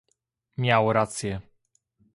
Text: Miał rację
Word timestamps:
Miał 0.57 0.93
rację 0.93 1.41